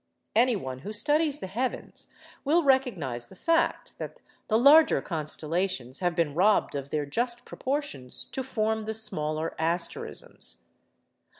[0.35, 2.07] Anyone who studies the heavens
[2.43, 8.25] will recognise the fact that the larger constellations have been robbed of their just proportions
[8.25, 10.61] to form the smaller asterisms.